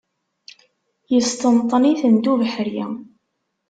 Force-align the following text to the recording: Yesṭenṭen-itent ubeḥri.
Yesṭenṭen-itent 1.13 2.31
ubeḥri. 2.33 2.83